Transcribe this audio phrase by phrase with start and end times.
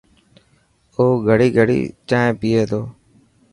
[0.95, 2.81] او گڙي گڙي چائين پئي تو.